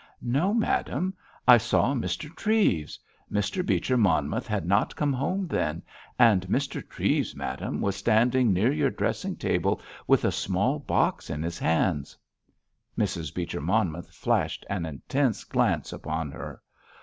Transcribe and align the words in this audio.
"No, 0.23 0.51
madame; 0.51 1.13
I 1.47 1.59
saw 1.59 1.93
Mr. 1.93 2.35
Treves. 2.35 2.97
Mr. 3.31 3.63
Beecher 3.63 3.97
Monmouth 3.97 4.47
had 4.47 4.65
not 4.65 4.95
come 4.95 5.13
home 5.13 5.45
then; 5.45 5.83
and 6.17 6.47
Mr. 6.47 6.81
Treves, 6.89 7.35
madame, 7.35 7.81
was 7.81 7.95
standing 7.95 8.51
near 8.51 8.71
your 8.71 8.89
dressing 8.89 9.35
table 9.35 9.79
with 10.07 10.25
a 10.25 10.31
small 10.31 10.79
box 10.79 11.29
in 11.29 11.43
his 11.43 11.59
hands." 11.59 12.17
Mrs. 12.97 13.31
Beecher 13.31 13.61
Monmouth 13.61 14.09
flashed 14.09 14.65
an 14.71 14.87
intense 14.87 15.43
glance 15.43 15.93
upon 15.93 16.31
her. 16.31 16.63